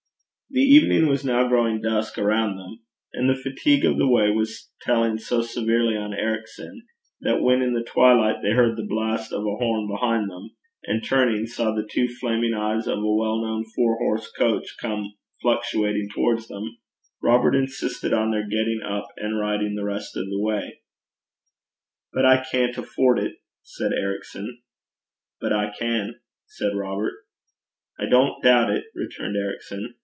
The 0.53 0.59
evening 0.59 1.07
was 1.07 1.23
now 1.23 1.47
growing 1.47 1.79
dusk 1.79 2.17
around 2.17 2.57
them, 2.57 2.79
and 3.13 3.29
the 3.29 3.41
fatigue 3.41 3.85
of 3.85 3.93
the 3.97 4.03
day 4.05 4.35
was 4.35 4.69
telling 4.81 5.17
so 5.17 5.41
severely 5.41 5.95
on 5.95 6.13
Ericson, 6.13 6.81
that 7.21 7.41
when 7.41 7.61
in 7.61 7.73
the 7.73 7.85
twilight 7.85 8.41
they 8.43 8.51
heard 8.51 8.75
the 8.75 8.83
blast 8.85 9.31
of 9.31 9.45
a 9.45 9.55
horn 9.55 9.87
behind 9.87 10.29
them, 10.29 10.49
and 10.83 11.01
turning 11.05 11.45
saw 11.45 11.73
the 11.73 11.87
two 11.89 12.09
flaming 12.19 12.53
eyes 12.53 12.85
of 12.85 12.97
a 12.99 13.15
well 13.15 13.41
known 13.41 13.63
four 13.73 13.95
horse 13.99 14.29
coach 14.29 14.75
come 14.81 15.13
fluctuating 15.41 16.09
towards 16.13 16.49
them, 16.49 16.65
Robert 17.23 17.55
insisted 17.55 18.11
on 18.11 18.31
their 18.31 18.45
getting 18.45 18.81
up 18.85 19.07
and 19.15 19.39
riding 19.39 19.75
the 19.75 19.85
rest 19.85 20.17
of 20.17 20.25
the 20.25 20.41
way. 20.41 20.81
'But 22.11 22.25
I 22.25 22.43
can't 22.43 22.77
afford 22.77 23.19
it,' 23.19 23.37
said 23.61 23.93
Ericson. 23.93 24.59
'But 25.39 25.53
I 25.53 25.69
can,' 25.69 26.19
said 26.45 26.75
Robert. 26.75 27.13
'I 27.97 28.07
don't 28.09 28.43
doubt 28.43 28.69
it,' 28.69 28.87
returned 28.93 29.37
Ericson. 29.37 29.93